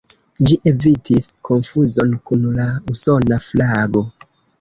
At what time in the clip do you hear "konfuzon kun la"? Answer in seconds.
1.49-2.65